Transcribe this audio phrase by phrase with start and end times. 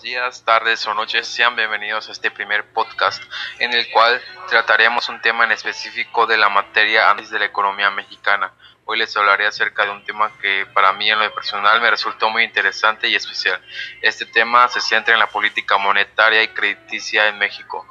[0.00, 1.26] buenos días, tardes o noches.
[1.26, 3.22] Sean bienvenidos a este primer podcast
[3.58, 7.90] en el cual trataremos un tema en específico de la materia antes de la economía
[7.90, 8.50] mexicana.
[8.86, 12.30] Hoy les hablaré acerca de un tema que para mí en lo personal me resultó
[12.30, 13.60] muy interesante y especial.
[14.00, 17.86] Este tema se centra en la política monetaria y crediticia en México.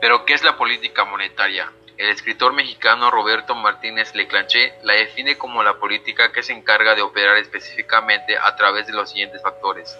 [0.00, 1.70] Pero, ¿qué es la política monetaria?
[1.96, 7.02] El escritor mexicano Roberto Martínez Leclanché la define como la política que se encarga de
[7.02, 9.96] operar específicamente a través de los siguientes factores.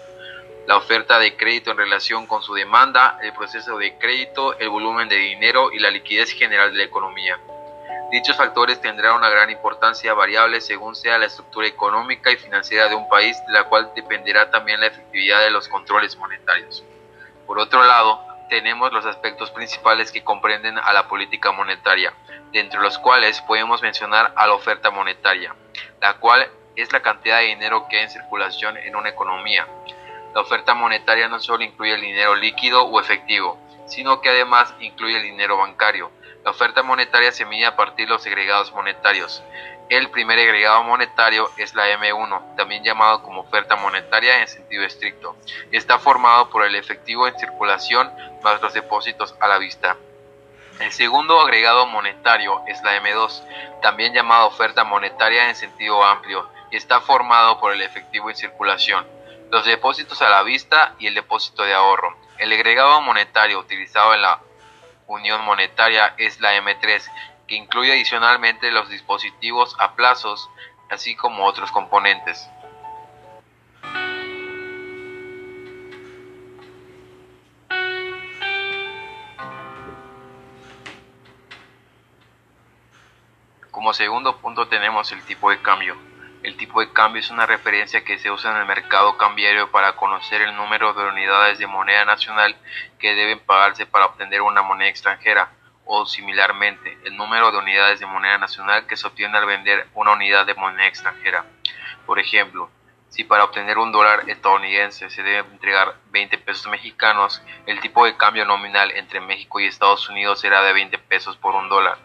[0.67, 5.07] La oferta de crédito en relación con su demanda, el proceso de crédito, el volumen
[5.07, 7.39] de dinero y la liquidez general de la economía.
[8.11, 12.95] Dichos factores tendrán una gran importancia variable según sea la estructura económica y financiera de
[12.95, 16.83] un país, de la cual dependerá también la efectividad de los controles monetarios.
[17.47, 18.19] Por otro lado,
[18.55, 22.13] tenemos los aspectos principales que comprenden a la política monetaria,
[22.53, 25.53] dentro de los cuales podemos mencionar a la oferta monetaria,
[25.99, 29.67] la cual es la cantidad de dinero que hay en circulación en una economía.
[30.33, 35.17] La oferta monetaria no solo incluye el dinero líquido o efectivo, sino que además incluye
[35.17, 36.09] el dinero bancario.
[36.45, 39.43] La oferta monetaria se mide a partir de los agregados monetarios.
[39.89, 45.35] El primer agregado monetario es la M1, también llamado como oferta monetaria en sentido estricto.
[45.71, 48.11] Está formado por el efectivo en circulación
[48.41, 49.95] más los depósitos a la vista.
[50.79, 53.43] El segundo agregado monetario es la M2,
[53.81, 59.05] también llamada oferta monetaria en sentido amplio, está formado por el efectivo en circulación,
[59.51, 62.17] los depósitos a la vista y el depósito de ahorro.
[62.39, 64.41] El agregado monetario utilizado en la
[65.07, 67.03] unión monetaria es la M3,
[67.47, 70.49] que incluye adicionalmente los dispositivos a plazos,
[70.89, 72.49] así como otros componentes.
[83.71, 85.95] Como segundo punto tenemos el tipo de cambio.
[86.41, 89.95] El tipo de cambio es una referencia que se usa en el mercado cambiario para
[89.95, 92.55] conocer el número de unidades de moneda nacional
[92.99, 95.51] que deben pagarse para obtener una moneda extranjera
[95.85, 100.13] o similarmente el número de unidades de moneda nacional que se obtiene al vender una
[100.13, 101.45] unidad de moneda extranjera.
[102.05, 102.69] Por ejemplo,
[103.09, 108.17] si para obtener un dólar estadounidense se debe entregar 20 pesos mexicanos, el tipo de
[108.17, 111.97] cambio nominal entre México y Estados Unidos será de 20 pesos por un dólar.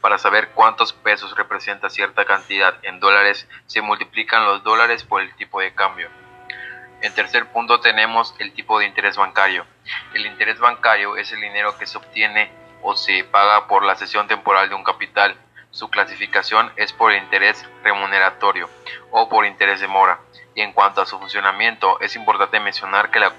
[0.00, 5.34] Para saber cuántos pesos representa cierta cantidad en dólares, se multiplican los dólares por el
[5.36, 6.08] tipo de cambio.
[7.02, 9.64] En tercer punto tenemos el tipo de interés bancario.
[10.14, 12.50] El interés bancario es el dinero que se obtiene
[12.82, 15.36] o se paga por la cesión temporal de un capital.
[15.70, 18.68] Su clasificación es por interés remuneratorio
[19.10, 20.20] o por interés de mora.
[20.54, 23.32] Y en cuanto a su funcionamiento, es importante mencionar que la,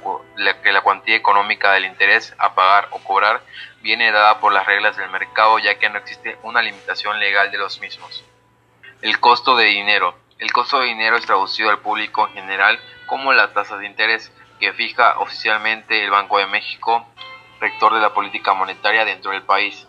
[0.62, 3.42] que la cuantía económica del interés a pagar o cobrar
[3.82, 7.58] viene dada por las reglas del mercado ya que no existe una limitación legal de
[7.58, 8.24] los mismos.
[9.02, 10.16] El costo de dinero.
[10.38, 14.32] El costo de dinero es traducido al público en general como la tasa de interés
[14.60, 17.06] que fija oficialmente el Banco de México
[17.60, 19.88] rector de la política monetaria dentro del país.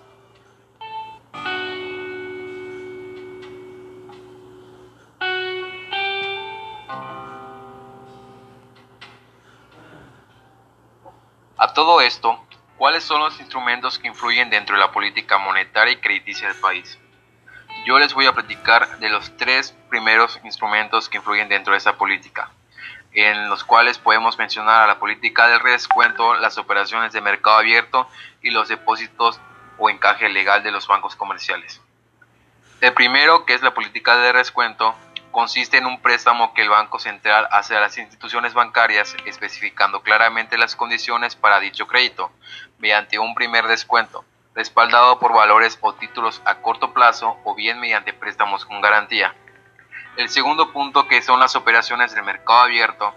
[11.57, 12.43] A todo esto,
[12.79, 16.99] ¿cuáles son los instrumentos que influyen dentro de la política monetaria y crediticia del país?
[17.85, 21.97] Yo les voy a platicar de los tres primeros instrumentos que influyen dentro de esa
[21.97, 22.51] política
[23.13, 28.09] en los cuales podemos mencionar a la política del descuento, las operaciones de mercado abierto
[28.43, 29.41] y los depósitos
[29.79, 31.81] o encaje legal de los bancos comerciales.
[32.81, 34.95] El primero, que es la política de descuento,
[35.31, 40.59] consiste en un préstamo que el Banco Central hace a las instituciones bancarias especificando claramente
[40.59, 42.31] las condiciones para dicho crédito,
[42.79, 48.13] mediante un primer descuento, respaldado por valores o títulos a corto plazo o bien mediante
[48.13, 49.35] préstamos con garantía.
[50.17, 53.15] El segundo punto, que son las operaciones del mercado abierto,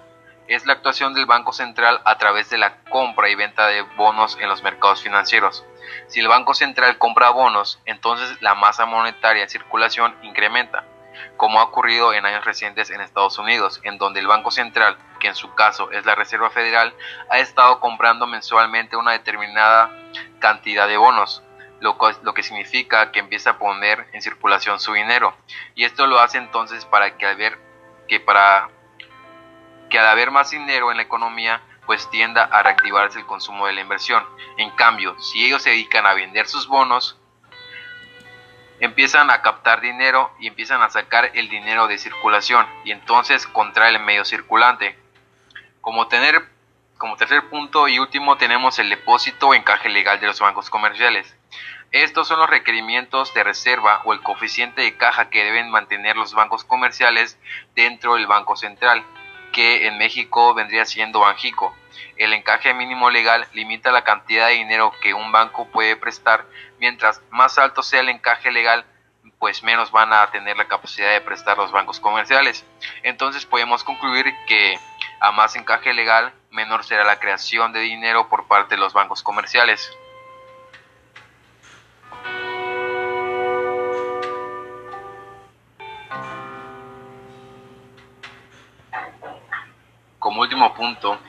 [0.48, 4.38] es la actuación del Banco Central a través de la compra y venta de bonos
[4.40, 5.66] en los mercados financieros.
[6.08, 10.84] Si el Banco Central compra bonos, entonces la masa monetaria en circulación incrementa,
[11.38, 15.28] como ha ocurrido en años recientes en Estados Unidos, en donde el Banco Central, que
[15.28, 16.94] en su caso es la Reserva Federal,
[17.30, 19.92] ha estado comprando mensualmente una determinada
[20.40, 21.43] cantidad de bonos,
[21.84, 25.36] lo, que significa que empieza a poner en circulación su dinero.
[25.76, 27.60] Y esto lo hace entonces para que al ver
[28.08, 28.70] que para
[29.90, 33.74] que al haber más dinero en la economía, pues tienda a reactivarse el consumo de
[33.74, 34.26] la inversión.
[34.58, 37.20] En cambio, si ellos se dedican a vender sus bonos,
[38.80, 43.94] empiezan a captar dinero y empiezan a sacar el dinero de circulación y entonces contrae
[43.94, 44.98] el medio circulante.
[45.82, 46.48] Como tener
[46.98, 51.36] como tercer punto y último tenemos el depósito o encaje legal de los bancos comerciales.
[51.92, 56.34] Estos son los requerimientos de reserva o el coeficiente de caja que deben mantener los
[56.34, 57.38] bancos comerciales
[57.76, 59.04] dentro del Banco Central,
[59.52, 61.76] que en México vendría siendo Banjico.
[62.18, 66.46] El encaje mínimo legal limita la cantidad de dinero que un banco puede prestar,
[66.80, 68.86] mientras más alto sea el encaje legal,
[69.38, 72.66] pues menos van a tener la capacidad de prestar los bancos comerciales.
[73.04, 74.80] Entonces podemos concluir que
[75.20, 79.22] a más encaje legal, menor será la creación de dinero por parte de los bancos
[79.22, 79.92] comerciales.
[90.34, 91.20] Como último punto,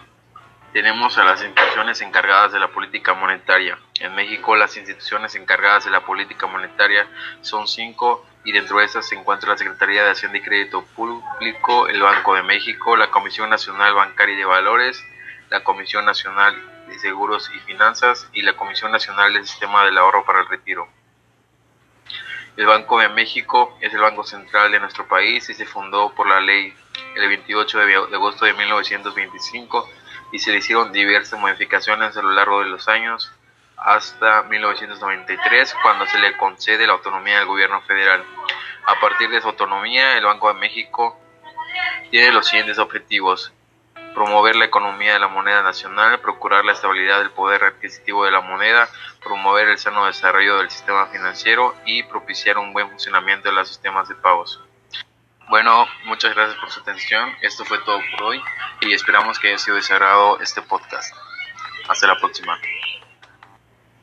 [0.72, 3.78] tenemos a las instituciones encargadas de la política monetaria.
[4.00, 7.06] En México las instituciones encargadas de la política monetaria
[7.42, 11.86] son cinco y dentro de esas se encuentra la Secretaría de Hacienda y Crédito Público,
[11.86, 15.04] el Banco de México, la Comisión Nacional Bancaria y de Valores,
[15.50, 16.54] la Comisión Nacional
[16.88, 20.88] de Seguros y Finanzas y la Comisión Nacional del Sistema del Ahorro para el Retiro.
[22.56, 26.28] El Banco de México es el banco central de nuestro país y se fundó por
[26.28, 26.72] la ley
[27.16, 29.88] el 28 de agosto de 1925
[30.30, 33.32] y se le hicieron diversas modificaciones a lo largo de los años
[33.76, 38.24] hasta 1993 cuando se le concede la autonomía al gobierno federal.
[38.86, 41.18] A partir de su autonomía, el Banco de México
[42.10, 43.52] tiene los siguientes objetivos.
[44.14, 48.40] Promover la economía de la moneda nacional, procurar la estabilidad del poder adquisitivo de la
[48.40, 48.88] moneda,
[49.22, 54.08] promover el sano desarrollo del sistema financiero y propiciar un buen funcionamiento de los sistemas
[54.08, 54.60] de pagos.
[55.48, 57.34] Bueno, muchas gracias por su atención.
[57.42, 58.42] Esto fue todo por hoy
[58.80, 61.14] y esperamos que haya sido desagrado este podcast.
[61.88, 62.58] Hasta la próxima.